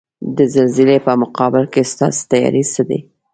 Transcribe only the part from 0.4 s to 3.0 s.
زلزلې په مقابل کې ستاسو تیاری څه دی؟